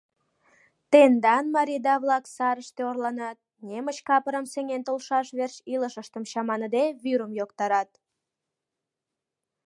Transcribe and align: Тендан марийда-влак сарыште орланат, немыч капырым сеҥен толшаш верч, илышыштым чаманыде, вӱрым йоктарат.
Тендан 0.91 1.45
марийда-влак 1.55 2.25
сарыште 2.35 2.81
орланат, 2.89 3.37
немыч 3.67 3.97
капырым 4.07 4.45
сеҥен 4.53 4.81
толшаш 4.87 5.27
верч, 5.37 5.55
илышыштым 5.73 6.23
чаманыде, 6.31 6.83
вӱрым 7.03 7.31
йоктарат. 7.39 7.89